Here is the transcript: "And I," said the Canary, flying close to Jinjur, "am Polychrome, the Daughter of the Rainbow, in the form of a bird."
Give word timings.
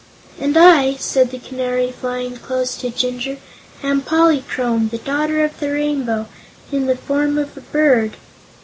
"And 0.39 0.57
I," 0.57 0.95
said 0.95 1.29
the 1.29 1.37
Canary, 1.37 1.91
flying 1.91 2.35
close 2.37 2.75
to 2.77 2.89
Jinjur, 2.89 3.37
"am 3.83 4.01
Polychrome, 4.01 4.87
the 4.89 4.97
Daughter 4.97 5.43
of 5.43 5.59
the 5.59 5.71
Rainbow, 5.73 6.25
in 6.71 6.87
the 6.87 6.97
form 6.97 7.37
of 7.37 7.55
a 7.55 7.61
bird." 7.61 8.17